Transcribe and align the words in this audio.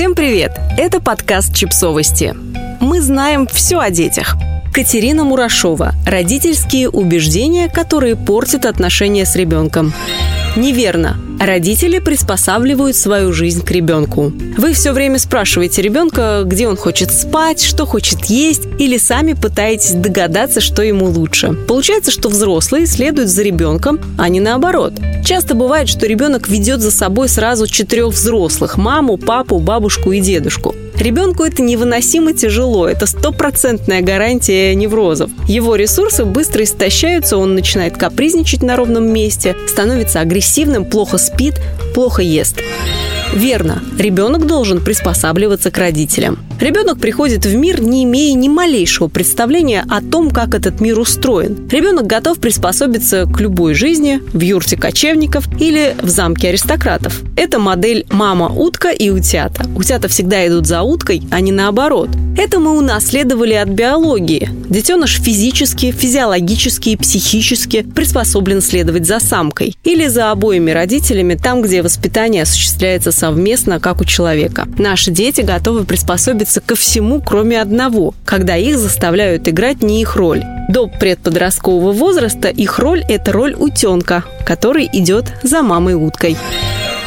Всем 0.00 0.14
привет! 0.14 0.58
Это 0.78 0.98
подкаст 0.98 1.54
«Чипсовости». 1.54 2.34
Мы 2.80 3.02
знаем 3.02 3.46
все 3.46 3.78
о 3.80 3.90
детях. 3.90 4.34
Катерина 4.72 5.24
Мурашова. 5.24 5.92
Родительские 6.06 6.88
убеждения, 6.88 7.68
которые 7.68 8.16
портят 8.16 8.64
отношения 8.64 9.26
с 9.26 9.36
ребенком. 9.36 9.92
Неверно. 10.56 11.16
Родители 11.38 12.00
приспосабливают 12.00 12.96
свою 12.96 13.32
жизнь 13.32 13.64
к 13.64 13.70
ребенку. 13.70 14.32
Вы 14.58 14.72
все 14.72 14.92
время 14.92 15.18
спрашиваете 15.18 15.80
ребенка, 15.80 16.42
где 16.44 16.68
он 16.68 16.76
хочет 16.76 17.12
спать, 17.12 17.62
что 17.62 17.86
хочет 17.86 18.26
есть, 18.26 18.64
или 18.78 18.98
сами 18.98 19.34
пытаетесь 19.34 19.92
догадаться, 19.92 20.60
что 20.60 20.82
ему 20.82 21.06
лучше. 21.06 21.52
Получается, 21.68 22.10
что 22.10 22.28
взрослые 22.28 22.86
следуют 22.86 23.30
за 23.30 23.42
ребенком, 23.42 24.00
а 24.18 24.28
не 24.28 24.40
наоборот. 24.40 24.94
Часто 25.24 25.54
бывает, 25.54 25.88
что 25.88 26.06
ребенок 26.06 26.48
ведет 26.48 26.80
за 26.80 26.90
собой 26.90 27.28
сразу 27.28 27.66
четырех 27.66 28.08
взрослых– 28.08 28.76
маму, 28.76 29.16
папу, 29.16 29.60
бабушку 29.60 30.12
и 30.12 30.20
дедушку. 30.20 30.74
Ребенку 31.00 31.44
это 31.44 31.62
невыносимо 31.62 32.34
тяжело, 32.34 32.86
это 32.86 33.06
стопроцентная 33.06 34.02
гарантия 34.02 34.74
неврозов. 34.74 35.30
Его 35.48 35.76
ресурсы 35.76 36.26
быстро 36.26 36.62
истощаются, 36.64 37.38
он 37.38 37.54
начинает 37.54 37.96
капризничать 37.96 38.62
на 38.62 38.76
ровном 38.76 39.10
месте, 39.10 39.56
становится 39.66 40.20
агрессивным, 40.20 40.84
плохо 40.84 41.16
спит, 41.16 41.54
плохо 41.94 42.20
ест. 42.20 42.58
Верно, 43.32 43.82
ребенок 43.98 44.46
должен 44.46 44.82
приспосабливаться 44.82 45.70
к 45.70 45.78
родителям. 45.78 46.38
Ребенок 46.60 46.98
приходит 46.98 47.46
в 47.46 47.54
мир, 47.54 47.80
не 47.80 48.04
имея 48.04 48.34
ни 48.34 48.48
малейшего 48.48 49.08
представления 49.08 49.84
о 49.88 50.02
том, 50.02 50.30
как 50.30 50.54
этот 50.54 50.80
мир 50.80 50.98
устроен. 50.98 51.68
Ребенок 51.70 52.06
готов 52.06 52.38
приспособиться 52.38 53.24
к 53.24 53.40
любой 53.40 53.72
жизни 53.72 54.20
в 54.34 54.40
юрте 54.40 54.76
кочевников 54.76 55.48
или 55.58 55.96
в 56.02 56.08
замке 56.08 56.48
аристократов. 56.48 57.22
Это 57.36 57.58
модель 57.58 58.04
«мама-утка» 58.10 58.90
и 58.90 59.08
«утята». 59.08 59.64
Утята 59.74 60.08
всегда 60.08 60.46
идут 60.46 60.66
за 60.66 60.82
уткой, 60.82 61.22
а 61.30 61.40
не 61.40 61.52
наоборот. 61.52 62.10
Это 62.36 62.58
мы 62.58 62.76
унаследовали 62.76 63.54
от 63.54 63.68
биологии. 63.68 64.50
Детеныш 64.68 65.20
физически, 65.20 65.92
физиологически 65.92 66.90
и 66.90 66.96
психически 66.96 67.82
приспособлен 67.82 68.60
следовать 68.60 69.06
за 69.06 69.18
самкой 69.18 69.76
или 69.82 70.06
за 70.08 70.30
обоими 70.30 70.70
родителями 70.70 71.34
там, 71.34 71.62
где 71.62 71.82
воспитание 71.82 72.42
осуществляется 72.42 73.12
совместно, 73.20 73.80
как 73.80 74.00
у 74.00 74.04
человека. 74.04 74.66
Наши 74.78 75.10
дети 75.10 75.42
готовы 75.42 75.84
приспособиться 75.84 76.60
ко 76.60 76.74
всему, 76.74 77.20
кроме 77.20 77.60
одного, 77.60 78.14
когда 78.24 78.56
их 78.56 78.78
заставляют 78.78 79.46
играть 79.46 79.82
не 79.82 80.00
их 80.00 80.16
роль. 80.16 80.42
До 80.70 80.86
предподросткового 80.86 81.92
возраста 81.92 82.48
их 82.48 82.78
роль– 82.78 83.04
это 83.08 83.32
роль 83.32 83.54
утенка, 83.54 84.24
который 84.46 84.88
идет 84.92 85.26
за 85.42 85.62
мамой-уткой. 85.62 86.36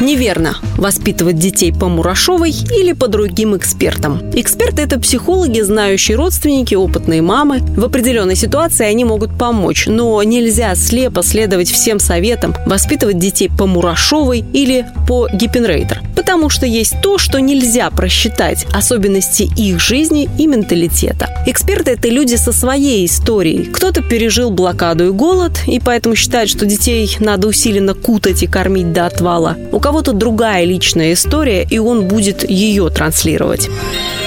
Неверно. 0.00 0.56
Воспитывать 0.78 1.38
детей 1.38 1.72
по 1.72 1.88
Мурашовой 1.88 2.52
или 2.52 2.92
по 2.92 3.06
другим 3.06 3.54
экспертам. 3.54 4.30
Эксперты– 4.34 4.80
это 4.82 4.98
психологи, 4.98 5.60
знающие 5.60 6.16
родственники, 6.16 6.74
опытные 6.74 7.20
мамы. 7.20 7.58
В 7.58 7.84
определенной 7.84 8.34
ситуации 8.34 8.86
они 8.86 9.04
могут 9.04 9.36
помочь, 9.36 9.86
но 9.86 10.22
нельзя 10.22 10.74
слепо 10.74 11.22
следовать 11.22 11.70
всем 11.70 12.00
советам, 12.00 12.54
воспитывать 12.64 13.18
детей 13.18 13.50
по 13.50 13.66
Мурашовой 13.66 14.42
или 14.54 14.86
по 15.06 15.28
Гиппенрейтер. 15.28 16.00
Потому 16.16 16.48
что 16.48 16.64
есть 16.64 16.94
то, 17.02 17.18
что 17.18 17.38
нельзя 17.38 17.90
просчитать, 17.90 18.66
особенности 18.72 19.50
их 19.56 19.80
жизни 19.80 20.30
и 20.38 20.46
менталитета. 20.46 21.28
Эксперты– 21.46 21.90
это 21.92 22.08
люди 22.08 22.36
со 22.36 22.52
своей 22.52 23.04
историей. 23.04 23.64
Кто-то 23.64 24.02
пережил 24.02 24.50
блокаду 24.50 25.08
и 25.08 25.10
голод, 25.10 25.52
и 25.66 25.78
поэтому 25.78 26.14
считает, 26.14 26.48
что 26.48 26.64
детей 26.64 27.16
надо 27.20 27.48
усиленно 27.48 27.92
кутать 27.92 28.42
и 28.42 28.46
кормить 28.46 28.92
до 28.92 29.06
отвала. 29.06 29.56
У 29.72 29.80
кого-то 29.90 30.12
другая 30.12 30.64
личная 30.64 31.14
история, 31.14 31.66
и 31.68 31.80
он 31.80 32.06
будет 32.06 32.48
ее 32.48 32.90
транслировать. 32.90 33.68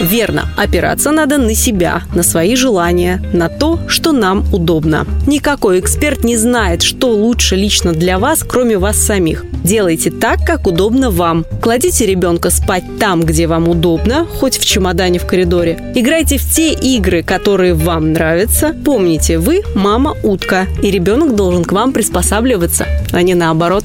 Верно, 0.00 0.48
опираться 0.56 1.10
надо 1.10 1.36
на 1.36 1.54
себя, 1.54 2.00
на 2.14 2.22
свои 2.22 2.56
желания, 2.56 3.22
на 3.34 3.50
то, 3.50 3.78
что 3.86 4.12
нам 4.12 4.46
удобно. 4.54 5.06
Никакой 5.26 5.78
эксперт 5.80 6.24
не 6.24 6.38
знает, 6.38 6.80
что 6.80 7.10
лучше 7.10 7.56
лично 7.56 7.92
для 7.92 8.18
вас, 8.18 8.42
кроме 8.42 8.78
вас 8.78 8.96
самих. 8.96 9.44
Делайте 9.62 10.10
так, 10.10 10.46
как 10.46 10.66
удобно 10.66 11.10
вам. 11.10 11.44
Кладите 11.60 12.06
ребенка 12.06 12.48
спать 12.48 12.84
там, 12.98 13.22
где 13.22 13.46
вам 13.46 13.68
удобно, 13.68 14.24
хоть 14.24 14.56
в 14.56 14.64
чемодане 14.64 15.18
в 15.18 15.26
коридоре. 15.26 15.92
Играйте 15.94 16.38
в 16.38 16.50
те 16.50 16.72
игры, 16.72 17.22
которые 17.22 17.74
вам 17.74 18.14
нравятся. 18.14 18.74
Помните, 18.82 19.36
вы 19.36 19.60
мама-утка, 19.74 20.66
и 20.82 20.90
ребенок 20.90 21.36
должен 21.36 21.64
к 21.64 21.72
вам 21.72 21.92
приспосабливаться, 21.92 22.86
а 23.12 23.20
не 23.20 23.34
наоборот. 23.34 23.84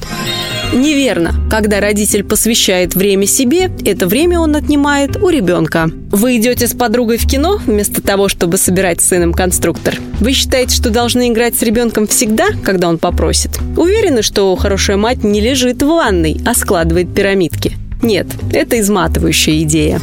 Неверно. 0.72 1.34
Когда 1.48 1.80
родитель 1.80 2.24
посвящает 2.24 2.94
время 2.94 3.26
себе, 3.26 3.70
это 3.84 4.06
время 4.06 4.40
он 4.40 4.56
отнимает 4.56 5.16
у 5.16 5.28
ребенка. 5.28 5.90
Вы 6.10 6.36
идете 6.36 6.66
с 6.66 6.74
подругой 6.74 7.18
в 7.18 7.26
кино 7.26 7.60
вместо 7.64 8.02
того, 8.02 8.28
чтобы 8.28 8.56
собирать 8.56 9.00
с 9.00 9.08
сыном 9.08 9.32
конструктор. 9.32 9.96
Вы 10.20 10.32
считаете, 10.32 10.74
что 10.74 10.90
должны 10.90 11.28
играть 11.28 11.54
с 11.54 11.62
ребенком 11.62 12.06
всегда, 12.06 12.48
когда 12.64 12.88
он 12.88 12.98
попросит? 12.98 13.50
Уверены, 13.76 14.22
что 14.22 14.54
хорошая 14.56 14.96
мать 14.96 15.24
не 15.24 15.40
лежит 15.40 15.82
в 15.82 15.86
ванной, 15.86 16.40
а 16.44 16.54
складывает 16.54 17.14
пирамидки? 17.14 17.76
Нет, 18.02 18.26
это 18.52 18.78
изматывающая 18.78 19.62
идея. 19.62 20.00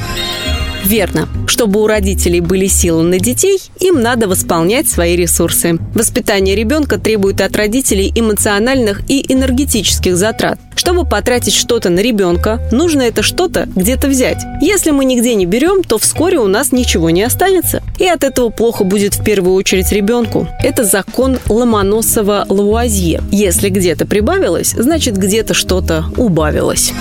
Верно. 0.85 1.27
Чтобы 1.63 1.81
у 1.81 1.87
родителей 1.87 2.41
были 2.41 2.67
силы 2.67 3.03
на 3.03 3.19
детей, 3.19 3.57
им 3.79 4.01
надо 4.01 4.27
восполнять 4.27 4.89
свои 4.89 5.15
ресурсы. 5.15 5.77
Воспитание 5.95 6.57
ребенка 6.57 6.97
требует 6.99 7.39
от 7.39 7.55
родителей 7.55 8.11
эмоциональных 8.13 9.09
и 9.09 9.23
энергетических 9.31 10.17
затрат. 10.17 10.59
Чтобы 10.75 11.05
потратить 11.05 11.53
что-то 11.53 11.89
на 11.89 12.01
ребенка, 12.01 12.59
нужно 12.73 13.03
это 13.03 13.23
что-то 13.23 13.69
где-то 13.77 14.09
взять. 14.09 14.43
Если 14.59 14.91
мы 14.91 15.05
нигде 15.05 15.35
не 15.35 15.45
берем, 15.45 15.83
то 15.83 15.97
вскоре 15.97 16.37
у 16.37 16.47
нас 16.47 16.73
ничего 16.73 17.11
не 17.11 17.23
останется. 17.23 17.81
И 17.97 18.05
от 18.05 18.25
этого 18.25 18.49
плохо 18.49 18.83
будет 18.83 19.13
в 19.13 19.23
первую 19.23 19.55
очередь 19.55 19.89
ребенку. 19.93 20.49
Это 20.61 20.83
закон 20.83 21.37
Ломоносова-Лавуазье. 21.47 23.23
Если 23.31 23.69
где-то 23.69 24.05
прибавилось, 24.05 24.71
значит 24.77 25.15
где-то 25.15 25.53
что-то 25.53 26.03
убавилось. 26.17 26.91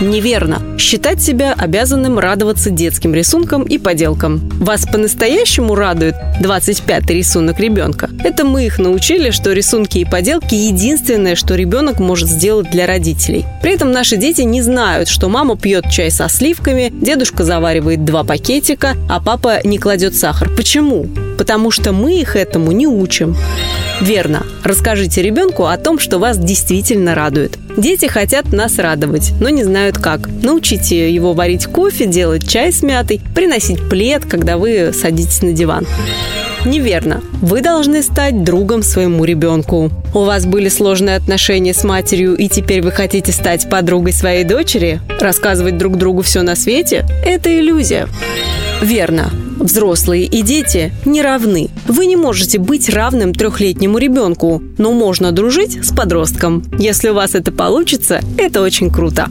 Неверно. 0.00 0.60
Считать 0.78 1.22
себя 1.22 1.54
обязанным 1.56 2.18
радоваться 2.18 2.68
детским 2.68 3.14
рисункам 3.14 3.62
и 3.62 3.78
поделкам. 3.96 4.46
Вас 4.60 4.84
по-настоящему 4.84 5.74
радует 5.74 6.16
25-й 6.42 7.14
рисунок 7.14 7.58
ребенка. 7.58 8.10
Это 8.22 8.44
мы 8.44 8.66
их 8.66 8.78
научили, 8.78 9.30
что 9.30 9.52
рисунки 9.54 9.98
и 9.98 10.04
поделки– 10.04 10.54
единственное, 10.54 11.34
что 11.34 11.54
ребенок 11.54 11.98
может 11.98 12.28
сделать 12.28 12.70
для 12.70 12.86
родителей. 12.86 13.46
При 13.62 13.72
этом 13.72 13.92
наши 13.92 14.18
дети 14.18 14.42
не 14.42 14.60
знают, 14.60 15.08
что 15.08 15.30
мама 15.30 15.56
пьет 15.56 15.88
чай 15.90 16.10
со 16.10 16.28
сливками, 16.28 16.92
дедушка 16.92 17.42
заваривает 17.42 18.04
два 18.04 18.22
пакетика, 18.22 18.96
а 19.08 19.18
папа 19.18 19.60
не 19.64 19.78
кладет 19.78 20.14
сахар. 20.14 20.50
Почему? 20.54 21.06
Потому 21.36 21.70
что 21.70 21.92
мы 21.92 22.20
их 22.20 22.36
этому 22.36 22.72
не 22.72 22.86
учим. 22.86 23.36
Верно. 24.00 24.44
Расскажите 24.64 25.22
ребенку 25.22 25.66
о 25.66 25.76
том, 25.76 25.98
что 25.98 26.18
вас 26.18 26.38
действительно 26.38 27.14
радует. 27.14 27.58
Дети 27.76 28.06
хотят 28.06 28.52
нас 28.52 28.78
радовать, 28.78 29.32
но 29.40 29.48
не 29.48 29.64
знают 29.64 29.98
как. 29.98 30.28
Научите 30.42 31.12
его 31.12 31.32
варить 31.32 31.66
кофе, 31.66 32.06
делать 32.06 32.48
чай 32.48 32.72
с 32.72 32.82
мятой, 32.82 33.20
приносить 33.34 33.88
плед, 33.88 34.24
когда 34.24 34.56
вы 34.56 34.92
садитесь 34.92 35.42
на 35.42 35.52
диван. 35.52 35.86
Неверно. 36.64 37.22
Вы 37.42 37.60
должны 37.60 38.02
стать 38.02 38.42
другом 38.42 38.82
своему 38.82 39.24
ребенку. 39.24 39.90
У 40.12 40.24
вас 40.24 40.46
были 40.46 40.68
сложные 40.68 41.16
отношения 41.16 41.72
с 41.72 41.84
матерью, 41.84 42.34
и 42.34 42.48
теперь 42.48 42.82
вы 42.82 42.90
хотите 42.90 43.30
стать 43.30 43.70
подругой 43.70 44.12
своей 44.12 44.42
дочери? 44.42 45.00
Рассказывать 45.20 45.78
друг 45.78 45.96
другу 45.96 46.22
все 46.22 46.42
на 46.42 46.56
свете? 46.56 47.06
Это 47.24 47.56
иллюзия. 47.56 48.08
Верно. 48.82 49.30
Взрослые 49.56 50.24
и 50.26 50.42
дети 50.42 50.92
не 51.04 51.22
равны. 51.22 51.70
Вы 51.88 52.06
не 52.06 52.16
можете 52.16 52.58
быть 52.58 52.88
равным 52.88 53.34
трехлетнему 53.34 53.98
ребенку, 53.98 54.62
но 54.78 54.92
можно 54.92 55.32
дружить 55.32 55.84
с 55.84 55.94
подростком. 55.94 56.62
Если 56.78 57.08
у 57.08 57.14
вас 57.14 57.34
это 57.34 57.52
получится, 57.52 58.20
это 58.36 58.62
очень 58.62 58.90
круто. 58.90 59.28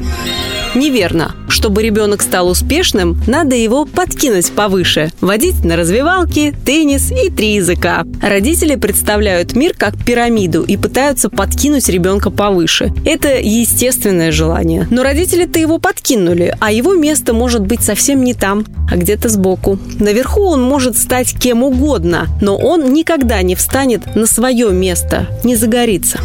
Неверно. 0.76 1.36
Чтобы 1.48 1.84
ребенок 1.84 2.22
стал 2.22 2.50
успешным, 2.50 3.18
надо 3.28 3.56
его 3.56 3.86
подкинуть 3.86 4.52
повыше, 4.52 5.12
водить 5.22 5.64
на 5.64 5.78
развивалки, 5.78 6.54
теннис 6.66 7.12
и 7.12 7.30
три 7.30 7.56
языка. 7.56 8.04
Родители 8.26 8.76
представляют 8.76 9.56
мир 9.56 9.76
как 9.78 10.04
пирамиду 10.04 10.64
и 10.64 10.78
пытаются 10.78 11.30
подкинуть 11.30 11.88
ребенка 11.90 12.32
повыше. 12.32 12.92
Это 13.06 13.40
естественное 13.40 14.32
желание. 14.32 14.88
Но 14.90 15.04
родители-то 15.04 15.60
его 15.60 15.78
подкинули, 15.78 16.58
а 16.60 16.72
его 16.72 16.96
место 16.96 17.34
может 17.34 17.62
быть 17.62 17.84
совсем 17.84 18.24
не 18.24 18.34
там, 18.34 18.66
а 18.90 18.96
где-то 18.96 19.30
сбоку. 19.30 19.78
Наверху 20.00 20.42
он 20.42 20.64
может 20.64 20.98
стать 20.98 21.38
кем 21.38 21.62
угодно, 21.62 22.26
но 22.42 22.58
он 22.58 22.94
никогда 22.94 23.44
не 23.44 23.54
встанет 23.54 24.16
на 24.16 24.26
свое 24.26 24.72
место, 24.72 25.28
не 25.44 25.56
загорится. 25.56 26.20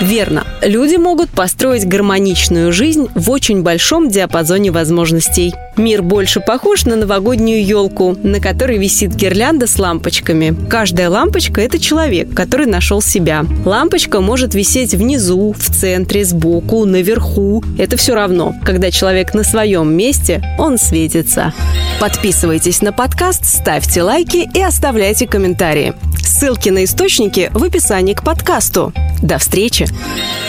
Верно. 0.00 0.44
Люди 0.62 0.96
могут 0.96 1.30
построить 1.30 1.86
гармоничную 1.86 2.72
жизнь 2.72 3.08
в 3.14 3.30
очень 3.30 3.62
большом 3.62 4.08
диапазоне 4.08 4.70
возможностей. 4.70 5.54
Мир 5.76 6.02
больше 6.02 6.40
похож 6.40 6.84
на 6.84 6.96
новогоднюю 6.96 7.64
елку, 7.64 8.16
на 8.22 8.40
которой 8.40 8.78
висит 8.78 9.14
гирлянда 9.14 9.66
с 9.66 9.78
лампочками. 9.78 10.54
Каждая 10.68 11.10
лампочка– 11.10 11.60
это 11.62 11.78
человек, 11.78 12.32
который 12.34 12.66
нашел 12.66 13.02
себя. 13.02 13.44
Лампочка 13.64 14.20
может 14.20 14.54
висеть 14.54 14.94
внизу, 14.94 15.52
в 15.52 15.70
центре, 15.70 16.24
сбоку, 16.24 16.84
наверху. 16.84 17.64
Это 17.78 17.96
все 17.96 18.14
равно. 18.14 18.54
Когда 18.64 18.90
человек 18.90 19.34
на 19.34 19.42
своем 19.42 19.94
месте, 19.96 20.42
он 20.58 20.78
светится. 20.78 21.52
Подписывайтесь 22.00 22.82
на 22.82 22.92
подкаст, 22.92 23.44
ставьте 23.44 24.02
лайки 24.02 24.48
и 24.54 24.62
оставляйте 24.62 25.26
комментарии. 25.26 25.94
Ссылки 26.22 26.68
на 26.68 26.84
источники 26.84 27.50
в 27.52 27.62
описании 27.62 28.14
к 28.14 28.22
подкасту. 28.22 28.92
До 29.22 29.38
встречи! 29.38 29.83
Açı. 29.84 30.43